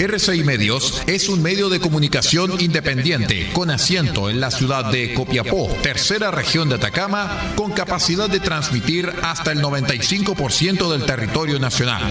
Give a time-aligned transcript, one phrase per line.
[0.00, 5.68] RCI Medios es un medio de comunicación independiente con asiento en la ciudad de Copiapó,
[5.82, 12.02] tercera región de Atacama, con capacidad de transmitir hasta el 95% del territorio nacional.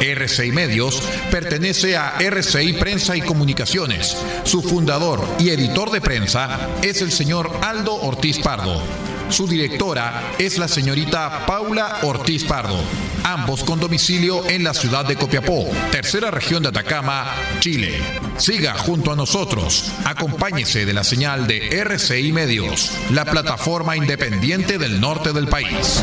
[0.00, 4.16] RCI Medios pertenece a RCI Prensa y Comunicaciones.
[4.44, 8.80] Su fundador y editor de prensa es el señor Aldo Ortiz Pardo.
[9.30, 12.82] Su directora es la señorita Paula Ortiz Pardo,
[13.22, 17.94] ambos con domicilio en la ciudad de Copiapó, tercera región de Atacama, Chile.
[18.36, 25.00] Siga junto a nosotros, acompáñese de la señal de RCI Medios, la plataforma independiente del
[25.00, 26.02] norte del país.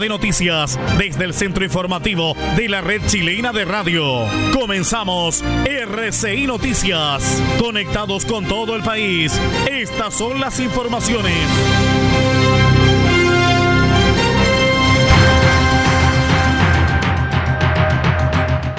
[0.00, 4.24] De noticias desde el centro informativo de la red chilena de radio.
[4.52, 7.40] Comenzamos RCI Noticias.
[7.60, 9.38] Conectados con todo el país.
[9.70, 11.46] Estas son las informaciones.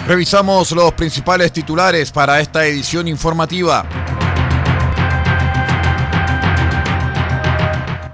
[0.07, 3.85] Revisamos los principales titulares para esta edición informativa.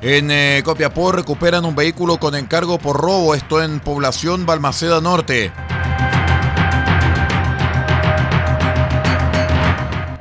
[0.01, 5.51] En eh, Copiapó recuperan un vehículo con encargo por robo, esto en población Balmaceda Norte.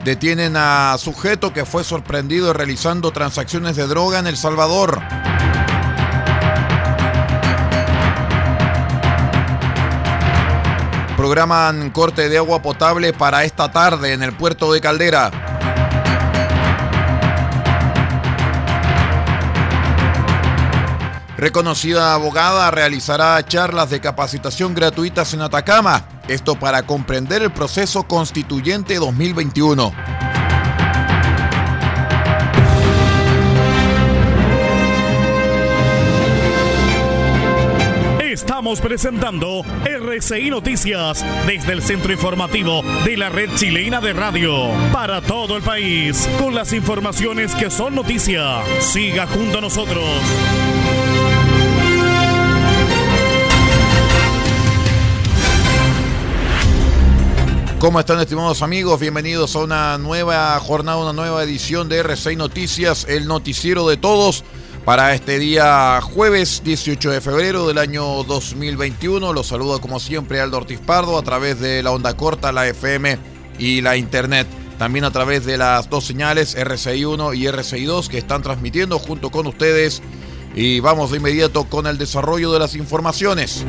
[0.02, 5.02] Detienen a sujeto que fue sorprendido realizando transacciones de droga en El Salvador.
[11.18, 15.55] Programan corte de agua potable para esta tarde en el puerto de Caldera.
[21.38, 28.94] Reconocida abogada realizará charlas de capacitación gratuitas en Atacama, esto para comprender el proceso constituyente
[28.94, 29.92] 2021.
[38.20, 45.20] Estamos presentando RCI Noticias desde el centro informativo de la red chilena de radio para
[45.20, 48.62] todo el país con las informaciones que son noticia.
[48.80, 50.02] Siga junto a nosotros.
[57.78, 58.98] ¿Cómo están estimados amigos?
[59.00, 64.44] Bienvenidos a una nueva jornada, una nueva edición de R6 Noticias, el noticiero de todos
[64.86, 69.30] para este día jueves 18 de febrero del año 2021.
[69.34, 73.18] Los saludo como siempre Aldo Ortiz Pardo a través de la onda corta, la FM
[73.58, 74.46] y la internet.
[74.78, 78.98] También a través de las dos señales RCI 1 y RCI 2 que están transmitiendo
[78.98, 80.02] junto con ustedes.
[80.54, 83.66] Y vamos de inmediato con el desarrollo de las informaciones.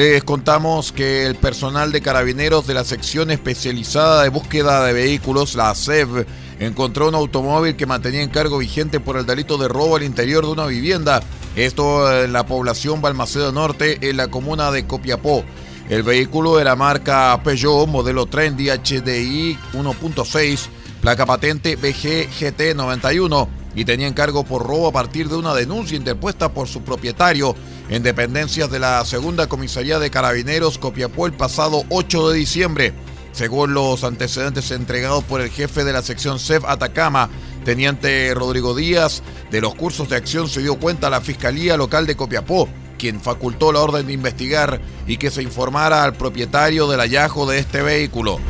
[0.00, 5.54] Les contamos que el personal de carabineros de la sección especializada de búsqueda de vehículos,
[5.56, 6.24] la SEV,
[6.58, 10.46] encontró un automóvil que mantenía en cargo vigente por el delito de robo al interior
[10.46, 11.22] de una vivienda.
[11.54, 15.44] Esto en la población Balmacedo Norte, en la comuna de Copiapó.
[15.90, 20.68] El vehículo era marca Peugeot, modelo Trendy HDI 1.6,
[21.02, 26.52] placa patente BGGT 91 y tenía encargo por robo a partir de una denuncia interpuesta
[26.52, 27.54] por su propietario
[27.88, 32.94] en dependencias de la Segunda Comisaría de Carabineros Copiapó el pasado 8 de diciembre.
[33.32, 37.30] Según los antecedentes entregados por el jefe de la sección CEF Atacama,
[37.64, 42.16] teniente Rodrigo Díaz, de los cursos de acción se dio cuenta la Fiscalía Local de
[42.16, 42.68] Copiapó,
[42.98, 47.60] quien facultó la orden de investigar y que se informara al propietario del hallazgo de
[47.60, 48.40] este vehículo.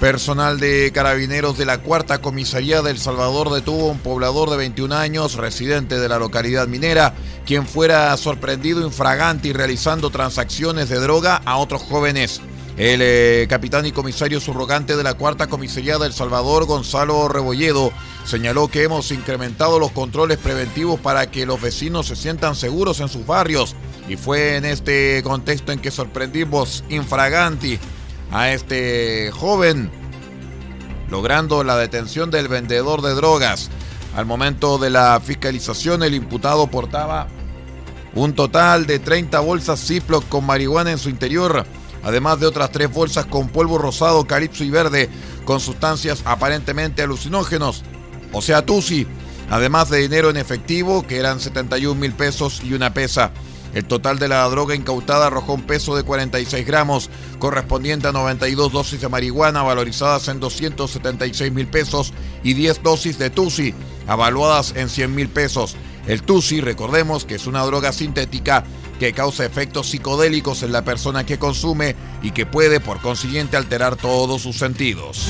[0.00, 4.94] Personal de carabineros de la cuarta comisaría del Salvador detuvo a un poblador de 21
[4.94, 7.12] años, residente de la localidad minera,
[7.44, 12.40] quien fuera sorprendido infragante y realizando transacciones de droga a otros jóvenes.
[12.78, 17.92] El eh, capitán y comisario subrogante de la cuarta comisaría del Salvador, Gonzalo Rebolledo,
[18.24, 23.10] señaló que hemos incrementado los controles preventivos para que los vecinos se sientan seguros en
[23.10, 23.76] sus barrios.
[24.08, 27.78] Y fue en este contexto en que sorprendimos infraganti
[28.32, 29.90] a este joven,
[31.08, 33.70] logrando la detención del vendedor de drogas.
[34.14, 37.28] Al momento de la fiscalización, el imputado portaba
[38.14, 41.64] un total de 30 bolsas Ziploc con marihuana en su interior,
[42.02, 45.08] además de otras tres bolsas con polvo rosado, calipso y verde,
[45.44, 47.84] con sustancias aparentemente alucinógenos,
[48.32, 49.06] o sea, Tusi,
[49.50, 53.32] además de dinero en efectivo, que eran 71 mil pesos y una pesa.
[53.74, 58.72] El total de la droga incautada arrojó un peso de 46 gramos, correspondiente a 92
[58.72, 62.12] dosis de marihuana valorizadas en 276 mil pesos
[62.42, 63.74] y 10 dosis de Tusi,
[64.06, 65.76] avaluadas en 100 mil pesos.
[66.06, 68.64] El Tusi, recordemos que es una droga sintética
[68.98, 73.96] que causa efectos psicodélicos en la persona que consume y que puede por consiguiente alterar
[73.96, 75.26] todos sus sentidos.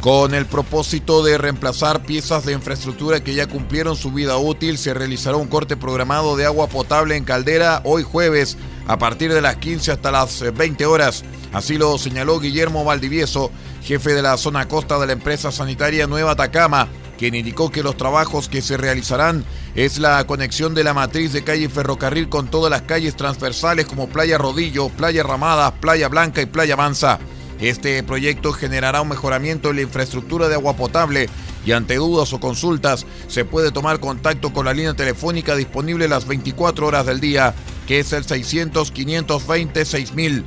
[0.00, 4.94] Con el propósito de reemplazar piezas de infraestructura que ya cumplieron su vida útil, se
[4.94, 8.56] realizará un corte programado de agua potable en Caldera hoy jueves
[8.86, 11.22] a partir de las 15 hasta las 20 horas.
[11.52, 13.50] Así lo señaló Guillermo Valdivieso,
[13.82, 16.88] jefe de la zona costa de la empresa sanitaria Nueva Atacama,
[17.18, 19.44] quien indicó que los trabajos que se realizarán
[19.74, 24.08] es la conexión de la matriz de calle Ferrocarril con todas las calles transversales como
[24.08, 27.18] Playa Rodillo, Playa Ramadas, Playa Blanca y Playa Mansa.
[27.60, 31.28] Este proyecto generará un mejoramiento en la infraestructura de agua potable
[31.66, 36.26] y ante dudas o consultas se puede tomar contacto con la línea telefónica disponible las
[36.26, 37.54] 24 horas del día,
[37.86, 40.44] que es el 600 520 6000.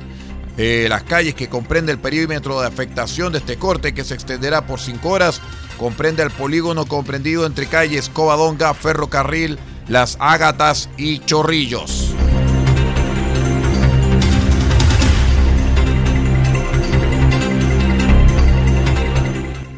[0.88, 4.80] las calles que comprende el perímetro de afectación de este corte, que se extenderá por
[4.80, 5.40] 5 horas,
[5.78, 12.12] comprende el polígono comprendido entre calles Covadonga, Ferrocarril, Las Ágatas y Chorrillos.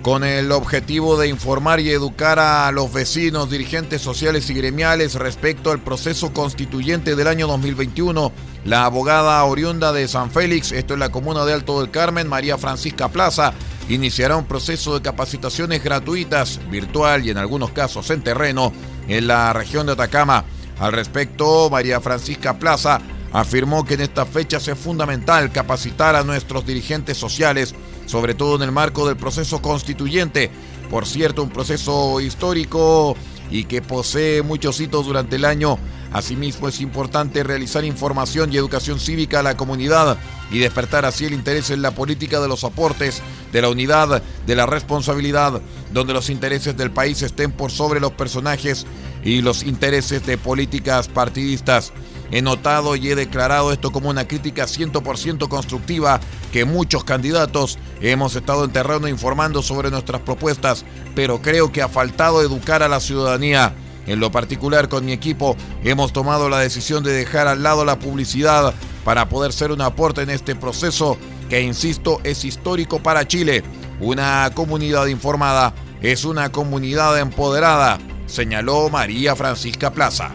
[0.06, 5.72] Con el objetivo de informar y educar a los vecinos, dirigentes sociales y gremiales respecto
[5.72, 8.30] al proceso constituyente del año 2021.
[8.66, 12.56] La abogada oriunda de San Félix, esto es la comuna de Alto del Carmen, María
[12.56, 13.52] Francisca Plaza,
[13.88, 18.72] iniciará un proceso de capacitaciones gratuitas, virtual y en algunos casos en terreno,
[19.08, 20.44] en la región de Atacama.
[20.78, 23.00] Al respecto, María Francisca Plaza
[23.32, 27.74] afirmó que en esta fecha es fundamental capacitar a nuestros dirigentes sociales
[28.06, 30.50] sobre todo en el marco del proceso constituyente.
[30.90, 33.16] Por cierto, un proceso histórico
[33.50, 35.78] y que posee muchos hitos durante el año.
[36.12, 40.16] Asimismo, es importante realizar información y educación cívica a la comunidad
[40.50, 43.22] y despertar así el interés en la política de los aportes,
[43.52, 45.60] de la unidad, de la responsabilidad,
[45.92, 48.86] donde los intereses del país estén por sobre los personajes
[49.24, 51.92] y los intereses de políticas partidistas.
[52.30, 56.20] He notado y he declarado esto como una crítica 100% constructiva
[56.52, 60.84] que muchos candidatos hemos estado en terreno informando sobre nuestras propuestas,
[61.14, 63.74] pero creo que ha faltado educar a la ciudadanía.
[64.06, 67.98] En lo particular con mi equipo hemos tomado la decisión de dejar al lado la
[67.98, 68.74] publicidad
[69.04, 71.18] para poder ser un aporte en este proceso
[71.48, 73.62] que, insisto, es histórico para Chile.
[74.00, 80.34] Una comunidad informada es una comunidad empoderada, señaló María Francisca Plaza.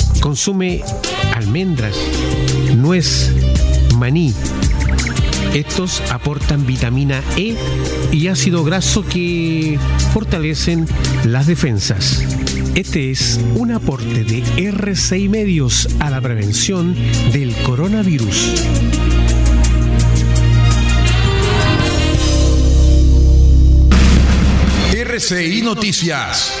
[0.21, 0.81] Consume
[1.35, 1.97] almendras,
[2.77, 3.33] nuez,
[3.97, 4.33] maní.
[5.53, 7.57] Estos aportan vitamina E
[8.11, 9.77] y ácido graso que
[10.13, 10.87] fortalecen
[11.25, 12.23] las defensas.
[12.75, 16.95] Este es un aporte de R6 Medios a la prevención
[17.33, 18.53] del coronavirus.
[24.93, 26.60] RCI Noticias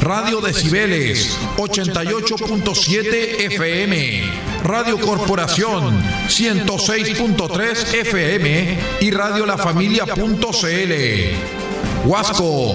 [0.00, 4.22] Radio Decibeles 88.7 FM,
[4.64, 10.94] Radio Corporación 106.3 FM y Radio La Familia.cl.
[12.06, 12.74] Huasco,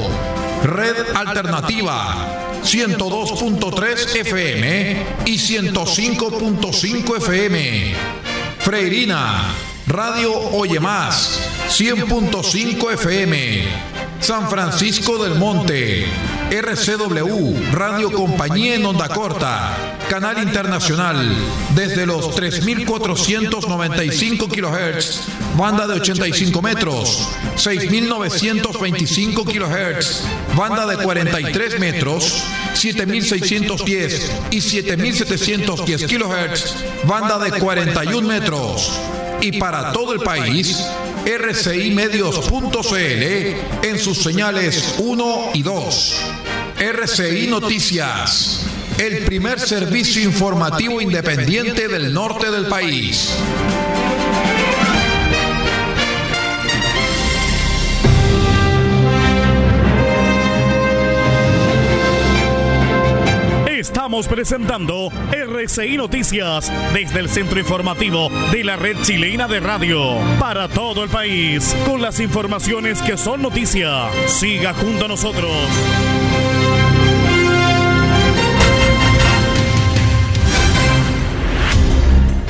[0.63, 7.93] Red Alternativa 102.3 FM y 105.5 FM.
[8.59, 9.53] Freirina,
[9.87, 11.39] Radio Oye Más
[11.69, 13.95] 100.5 FM.
[14.19, 16.07] San Francisco del Monte,
[16.51, 19.75] RCW, Radio Compañía en Onda Corta,
[20.09, 21.35] Canal Internacional,
[21.73, 25.21] desde los 3.495 kHz,
[25.57, 30.21] banda de 85 metros, 6.925 kHz,
[30.55, 32.43] banda de 43 metros,
[32.75, 36.75] 7.610 y 7.710 kHz,
[37.07, 39.01] banda de 41 metros.
[39.45, 40.83] Y para todo el país,
[41.23, 42.93] rcimedios.cl
[43.85, 46.15] en sus señales 1 y 2.
[46.79, 48.61] RCI Noticias,
[48.97, 53.35] el primer servicio informativo independiente del norte del país.
[64.15, 70.69] Estamos presentando RCI Noticias desde el centro informativo de la red chilena de radio para
[70.69, 74.09] todo el país con las informaciones que son noticia.
[74.27, 75.51] Siga junto a nosotros.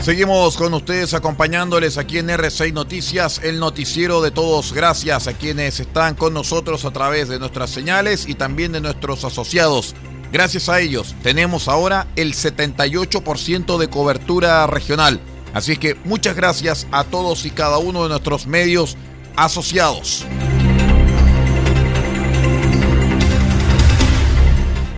[0.03, 4.72] Seguimos con ustedes acompañándoles aquí en R6 Noticias, el noticiero de todos.
[4.72, 9.25] Gracias a quienes están con nosotros a través de nuestras señales y también de nuestros
[9.25, 9.95] asociados
[10.35, 15.21] Gracias a ellos tenemos ahora el 78% de cobertura regional.
[15.53, 18.97] Así que muchas gracias a todos y cada uno de nuestros medios
[19.37, 20.25] asociados.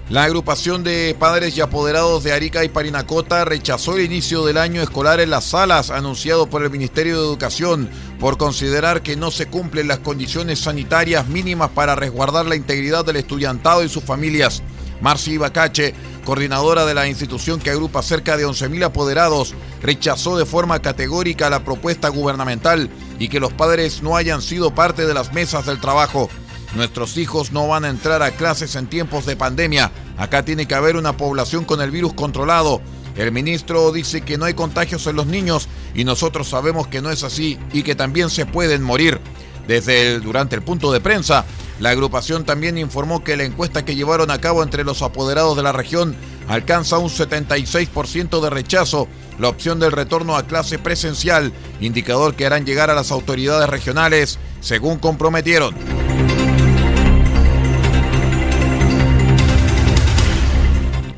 [0.10, 4.82] La agrupación de padres y apoderados de Arica y Parinacota rechazó el inicio del año
[4.82, 9.46] escolar en las salas anunciado por el Ministerio de Educación por considerar que no se
[9.46, 14.63] cumplen las condiciones sanitarias mínimas para resguardar la integridad del estudiantado y sus familias.
[15.01, 15.94] Marci Ibacache,
[16.25, 21.63] coordinadora de la institución que agrupa cerca de 11.000 apoderados, rechazó de forma categórica la
[21.63, 22.89] propuesta gubernamental
[23.20, 26.30] y que los padres no hayan sido parte de las mesas del trabajo.
[26.75, 29.92] Nuestros hijos no van a entrar a clases en tiempos de pandemia.
[30.18, 32.82] Acá tiene que haber una población con el virus controlado.
[33.16, 37.10] El ministro dice que no hay contagios en los niños y nosotros sabemos que no
[37.10, 39.20] es así y que también se pueden morir.
[39.68, 41.46] Desde el, durante el punto de prensa,
[41.80, 45.64] la agrupación también informó que la encuesta que llevaron a cabo entre los apoderados de
[45.64, 46.16] la región
[46.48, 49.08] alcanza un 76% de rechazo
[49.40, 54.40] la opción del retorno a clase presencial, indicador que harán llegar a las autoridades regionales,
[54.62, 55.76] según comprometieron.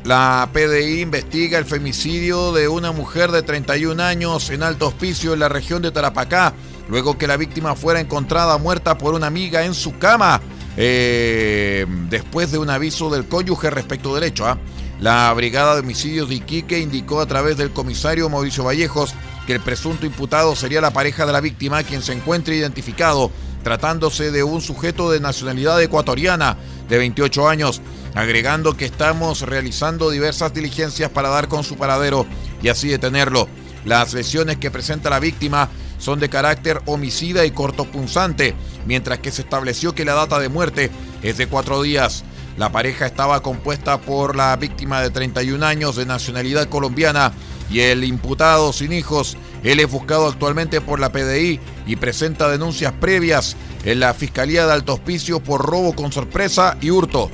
[0.04, 5.38] La PDI investiga el femicidio de una mujer de 31 años en Alto Hospicio en
[5.38, 6.52] la región de Tarapacá
[6.90, 10.40] luego que la víctima fuera encontrada muerta por una amiga en su cama,
[10.76, 14.46] eh, después de un aviso del cónyuge respecto del hecho.
[14.46, 14.58] ¿ah?
[15.00, 19.14] La Brigada de Homicidios de Iquique indicó a través del comisario Mauricio Vallejos
[19.46, 23.30] que el presunto imputado sería la pareja de la víctima, quien se encuentra identificado,
[23.62, 26.56] tratándose de un sujeto de nacionalidad ecuatoriana
[26.88, 27.80] de 28 años,
[28.14, 32.26] agregando que estamos realizando diversas diligencias para dar con su paradero
[32.62, 33.48] y así detenerlo.
[33.84, 35.70] Las lesiones que presenta la víctima
[36.00, 38.54] son de carácter homicida y cortopunzante,
[38.86, 40.90] mientras que se estableció que la data de muerte
[41.22, 42.24] es de cuatro días.
[42.56, 47.32] La pareja estaba compuesta por la víctima de 31 años de nacionalidad colombiana
[47.70, 49.36] y el imputado sin hijos.
[49.62, 54.72] Él es buscado actualmente por la PDI y presenta denuncias previas en la Fiscalía de
[54.72, 57.30] Alto Hospicio por robo con sorpresa y hurto.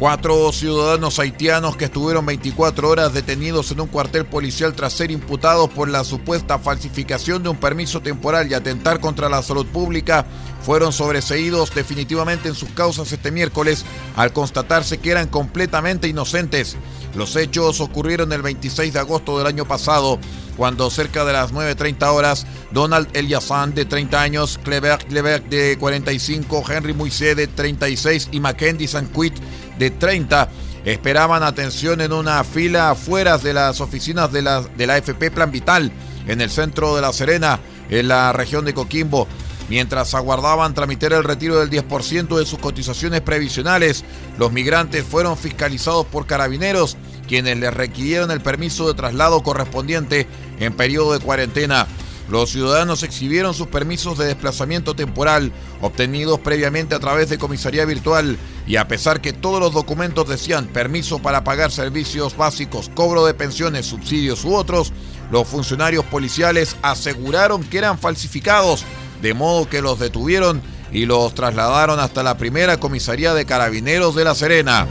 [0.00, 5.68] Cuatro ciudadanos haitianos que estuvieron 24 horas detenidos en un cuartel policial tras ser imputados
[5.68, 10.24] por la supuesta falsificación de un permiso temporal y atentar contra la salud pública
[10.62, 13.84] fueron sobreseídos definitivamente en sus causas este miércoles
[14.16, 16.78] al constatarse que eran completamente inocentes.
[17.14, 20.18] Los hechos ocurrieron el 26 de agosto del año pasado,
[20.56, 26.64] cuando cerca de las 9.30 horas, Donald Eliasson, de 30 años, Clever Clever, de 45,
[26.70, 29.34] Henry Moisés, de 36 y Mackenzie Sanquit,
[29.80, 30.48] de 30,
[30.84, 35.50] esperaban atención en una fila afuera de las oficinas de la, de la AFP Plan
[35.50, 35.90] Vital,
[36.28, 37.58] en el centro de La Serena,
[37.88, 39.26] en la región de Coquimbo.
[39.70, 44.04] Mientras aguardaban tramitar el retiro del 10% de sus cotizaciones previsionales,
[44.36, 50.26] los migrantes fueron fiscalizados por carabineros, quienes les requirieron el permiso de traslado correspondiente
[50.58, 51.86] en periodo de cuarentena.
[52.30, 58.38] Los ciudadanos exhibieron sus permisos de desplazamiento temporal, obtenidos previamente a través de comisaría virtual,
[58.68, 63.34] y a pesar que todos los documentos decían permiso para pagar servicios básicos, cobro de
[63.34, 64.92] pensiones, subsidios u otros,
[65.32, 68.84] los funcionarios policiales aseguraron que eran falsificados,
[69.20, 74.24] de modo que los detuvieron y los trasladaron hasta la primera comisaría de carabineros de
[74.24, 74.86] La Serena.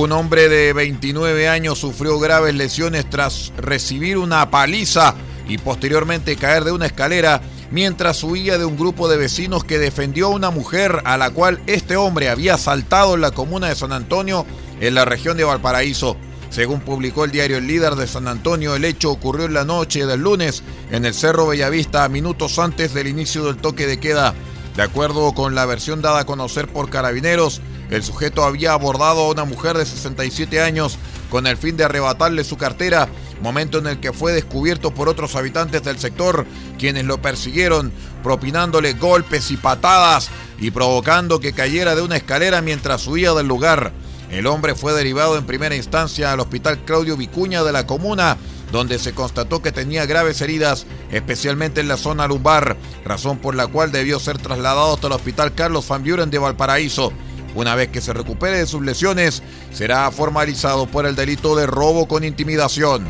[0.00, 5.14] Un hombre de 29 años sufrió graves lesiones tras recibir una paliza
[5.46, 10.28] y posteriormente caer de una escalera mientras huía de un grupo de vecinos que defendió
[10.28, 13.92] a una mujer a la cual este hombre había asaltado en la comuna de San
[13.92, 14.46] Antonio,
[14.80, 16.16] en la región de Valparaíso.
[16.48, 20.06] Según publicó el diario El Líder de San Antonio, el hecho ocurrió en la noche
[20.06, 24.32] del lunes en el Cerro Bellavista, minutos antes del inicio del toque de queda.
[24.76, 29.30] De acuerdo con la versión dada a conocer por carabineros, el sujeto había abordado a
[29.30, 30.96] una mujer de 67 años
[31.28, 33.08] con el fin de arrebatarle su cartera,
[33.42, 36.46] momento en el que fue descubierto por otros habitantes del sector,
[36.78, 37.92] quienes lo persiguieron,
[38.22, 40.28] propinándole golpes y patadas
[40.58, 43.92] y provocando que cayera de una escalera mientras huía del lugar.
[44.30, 48.36] El hombre fue derivado en primera instancia al hospital Claudio Vicuña de la comuna,
[48.70, 53.66] donde se constató que tenía graves heridas, especialmente en la zona lumbar, razón por la
[53.66, 57.12] cual debió ser trasladado hasta el hospital Carlos Van Buren de Valparaíso.
[57.54, 62.06] Una vez que se recupere de sus lesiones, será formalizado por el delito de robo
[62.06, 63.04] con intimidación.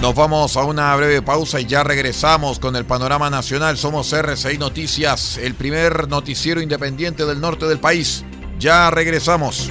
[0.00, 3.76] Nos vamos a una breve pausa y ya regresamos con el panorama nacional.
[3.76, 8.24] Somos RCI Noticias, el primer noticiero independiente del norte del país.
[8.60, 9.70] Ya regresamos.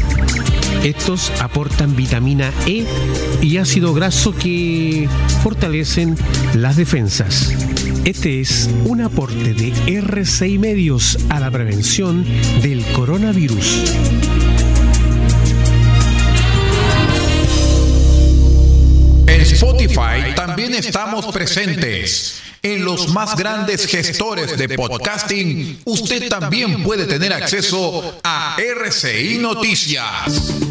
[0.83, 2.85] estos aportan vitamina E
[3.41, 5.07] y ácido graso que
[5.43, 6.17] fortalecen
[6.53, 7.53] las defensas.
[8.03, 12.25] Este es un aporte de R6 Medios a la prevención
[12.61, 13.83] del coronavirus.
[19.27, 22.41] En Spotify también estamos presentes.
[22.63, 30.70] En los más grandes gestores de podcasting, usted también puede tener acceso a RCI Noticias.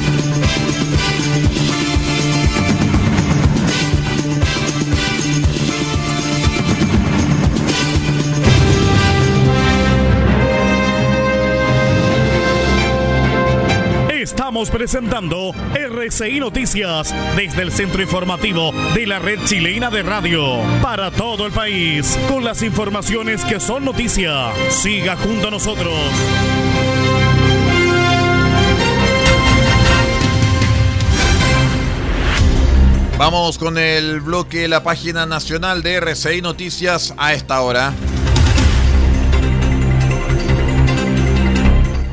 [14.69, 21.47] Presentando RCI Noticias desde el centro informativo de la red chilena de radio para todo
[21.47, 24.51] el país con las informaciones que son noticia.
[24.69, 25.93] Siga junto a nosotros.
[33.17, 37.93] Vamos con el bloque La Página Nacional de RCI Noticias a esta hora.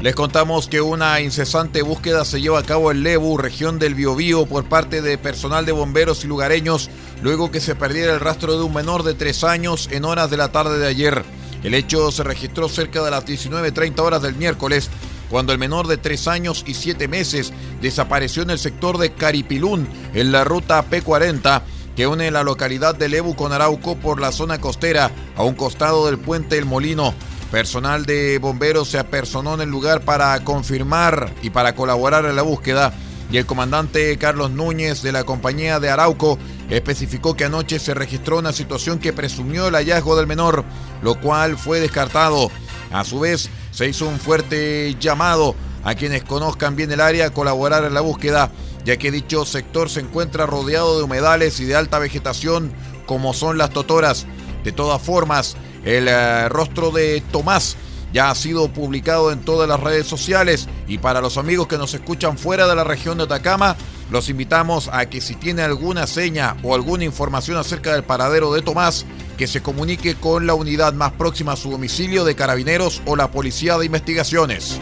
[0.01, 4.47] Les contamos que una incesante búsqueda se lleva a cabo en Lebu, región del Biobío,
[4.47, 6.89] por parte de personal de bomberos y lugareños,
[7.21, 10.37] luego que se perdiera el rastro de un menor de tres años en horas de
[10.37, 11.25] la tarde de ayer.
[11.65, 14.89] El hecho se registró cerca de las 19.30 horas del miércoles,
[15.31, 19.89] cuando el menor de tres años y siete meses desapareció en el sector de Caripilún,
[20.15, 21.63] en la ruta P40,
[21.97, 26.07] que une la localidad de Lebu con Arauco por la zona costera, a un costado
[26.07, 27.15] del puente El Molino.
[27.51, 32.43] Personal de bomberos se apersonó en el lugar para confirmar y para colaborar en la
[32.43, 32.93] búsqueda
[33.31, 36.39] y el comandante Carlos Núñez de la compañía de Arauco
[36.71, 40.65] especificó que anoche se registró una situación que presumió el hallazgo del menor,
[41.03, 42.51] lo cual fue descartado.
[42.91, 47.31] A su vez, se hizo un fuerte llamado a quienes conozcan bien el área a
[47.31, 48.51] colaborar en la búsqueda,
[48.85, 52.73] ya que dicho sector se encuentra rodeado de humedales y de alta vegetación
[53.07, 54.27] como son las totoras.
[54.65, 57.77] De todas formas, el eh, rostro de Tomás
[58.13, 61.95] ya ha sido publicado en todas las redes sociales y para los amigos que nos
[61.95, 63.77] escuchan fuera de la región de Atacama,
[64.11, 68.63] los invitamos a que si tiene alguna seña o alguna información acerca del paradero de
[68.63, 69.05] Tomás,
[69.37, 73.31] que se comunique con la unidad más próxima a su domicilio de carabineros o la
[73.31, 74.79] policía de investigaciones.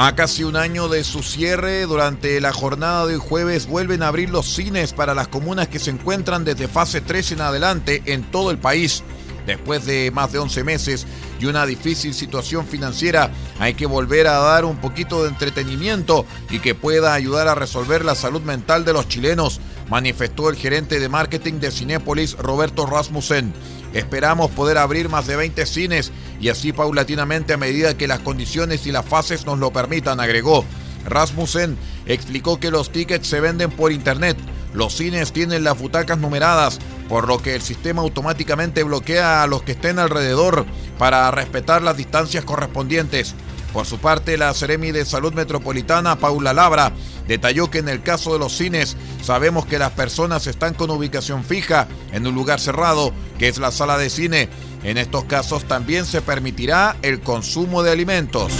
[0.00, 4.30] A casi un año de su cierre, durante la jornada de jueves vuelven a abrir
[4.30, 8.52] los cines para las comunas que se encuentran desde fase 3 en adelante en todo
[8.52, 9.02] el país.
[9.44, 11.04] Después de más de 11 meses
[11.40, 16.60] y una difícil situación financiera, hay que volver a dar un poquito de entretenimiento y
[16.60, 19.58] que pueda ayudar a resolver la salud mental de los chilenos,
[19.90, 23.52] manifestó el gerente de marketing de Cinépolis, Roberto Rasmussen.
[23.94, 28.86] Esperamos poder abrir más de 20 cines y así paulatinamente a medida que las condiciones
[28.86, 30.64] y las fases nos lo permitan, agregó.
[31.06, 34.36] Rasmussen explicó que los tickets se venden por internet.
[34.74, 39.62] Los cines tienen las butacas numeradas, por lo que el sistema automáticamente bloquea a los
[39.62, 40.66] que estén alrededor
[40.98, 43.34] para respetar las distancias correspondientes.
[43.72, 46.92] Por su parte, la Seremi de Salud Metropolitana, Paula Labra,
[47.28, 51.44] detalló que en el caso de los cines sabemos que las personas están con ubicación
[51.44, 54.48] fija en un lugar cerrado, que es la sala de cine.
[54.82, 58.52] En estos casos también se permitirá el consumo de alimentos.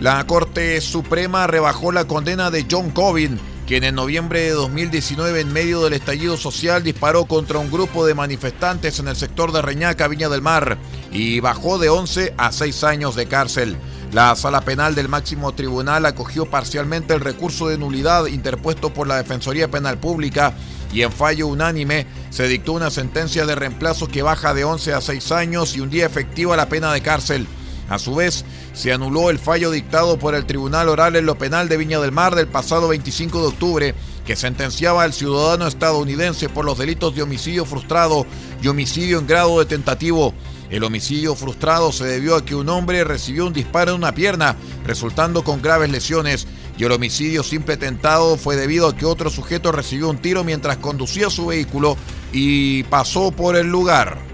[0.00, 3.38] La Corte Suprema rebajó la condena de John Cobin
[3.70, 8.14] quien en noviembre de 2019, en medio del estallido social, disparó contra un grupo de
[8.14, 10.76] manifestantes en el sector de Reñaca, Viña del Mar,
[11.12, 13.76] y bajó de 11 a 6 años de cárcel.
[14.10, 19.18] La sala penal del máximo tribunal acogió parcialmente el recurso de nulidad interpuesto por la
[19.18, 20.52] Defensoría Penal Pública
[20.92, 25.00] y en fallo unánime se dictó una sentencia de reemplazo que baja de 11 a
[25.00, 27.46] 6 años y un día efectivo a la pena de cárcel.
[27.90, 31.68] A su vez, se anuló el fallo dictado por el Tribunal Oral en lo Penal
[31.68, 36.64] de Viña del Mar del pasado 25 de octubre, que sentenciaba al ciudadano estadounidense por
[36.64, 38.26] los delitos de homicidio frustrado
[38.62, 40.32] y homicidio en grado de tentativo.
[40.70, 44.54] El homicidio frustrado se debió a que un hombre recibió un disparo en una pierna,
[44.86, 46.46] resultando con graves lesiones,
[46.78, 50.76] y el homicidio simple tentado fue debido a que otro sujeto recibió un tiro mientras
[50.76, 51.96] conducía su vehículo
[52.32, 54.29] y pasó por el lugar.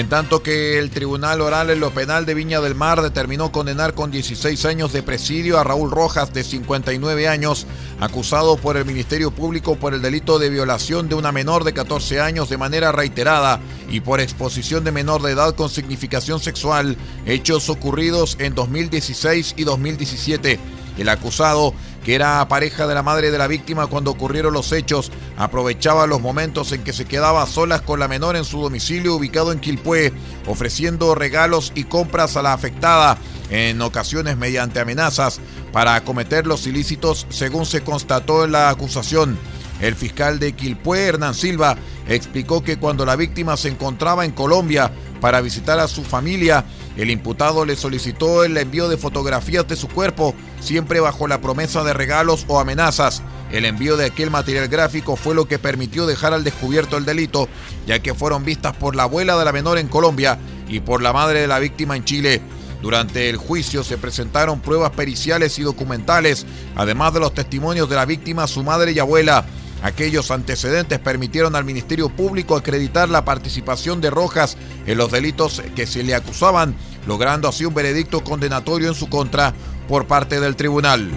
[0.00, 3.92] En tanto que el Tribunal Oral en lo Penal de Viña del Mar determinó condenar
[3.92, 7.66] con 16 años de presidio a Raúl Rojas, de 59 años,
[8.00, 12.18] acusado por el Ministerio Público por el delito de violación de una menor de 14
[12.18, 13.60] años de manera reiterada
[13.90, 19.64] y por exposición de menor de edad con significación sexual, hechos ocurridos en 2016 y
[19.64, 20.79] 2017.
[21.00, 21.72] El acusado
[22.04, 26.20] que era pareja de la madre de la víctima cuando ocurrieron los hechos, aprovechaba los
[26.20, 30.12] momentos en que se quedaba solas con la menor en su domicilio ubicado en Quilpué,
[30.46, 33.16] ofreciendo regalos y compras a la afectada,
[33.48, 35.40] en ocasiones mediante amenazas,
[35.72, 39.38] para cometer los ilícitos según se constató en la acusación.
[39.80, 41.76] El fiscal de Quilpué, Hernán Silva,
[42.08, 46.64] explicó que cuando la víctima se encontraba en Colombia para visitar a su familia,
[46.96, 51.84] el imputado le solicitó el envío de fotografías de su cuerpo, siempre bajo la promesa
[51.84, 53.22] de regalos o amenazas.
[53.52, 57.48] El envío de aquel material gráfico fue lo que permitió dejar al descubierto el delito,
[57.86, 61.12] ya que fueron vistas por la abuela de la menor en Colombia y por la
[61.12, 62.42] madre de la víctima en Chile.
[62.82, 68.06] Durante el juicio se presentaron pruebas periciales y documentales, además de los testimonios de la
[68.06, 69.44] víctima, su madre y abuela.
[69.82, 75.86] Aquellos antecedentes permitieron al Ministerio Público acreditar la participación de Rojas en los delitos que
[75.86, 76.74] se le acusaban,
[77.06, 79.54] logrando así un veredicto condenatorio en su contra
[79.88, 81.10] por parte del tribunal.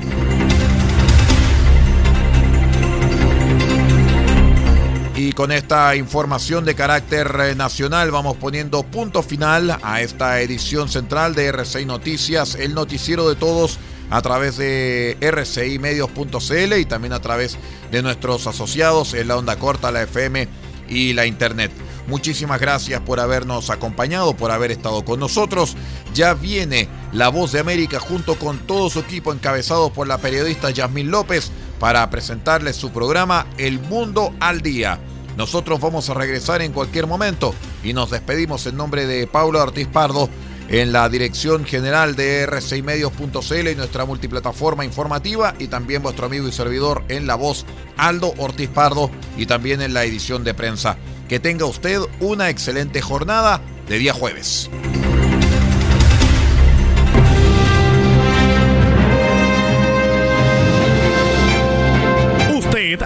[5.15, 11.35] Y con esta información de carácter nacional vamos poniendo punto final a esta edición central
[11.35, 13.77] de RCI Noticias, el noticiero de todos
[14.13, 17.57] a través de rcimedios.cl y también a través
[17.91, 20.47] de nuestros asociados en la onda corta, la FM
[20.87, 21.71] y la Internet.
[22.05, 25.75] Muchísimas gracias por habernos acompañado, por haber estado con nosotros.
[26.13, 30.69] Ya viene La Voz de América junto con todo su equipo encabezado por la periodista
[30.69, 34.99] Yasmín López para presentarles su programa El Mundo al Día.
[35.37, 39.87] Nosotros vamos a regresar en cualquier momento y nos despedimos en nombre de Pablo Ortiz
[39.87, 40.29] Pardo
[40.73, 46.51] en la dirección general de r6medios.cl y nuestra multiplataforma informativa y también vuestro amigo y
[46.51, 50.97] servidor en la voz Aldo Ortiz Pardo y también en la edición de prensa.
[51.29, 54.71] Que tenga usted una excelente jornada de día jueves.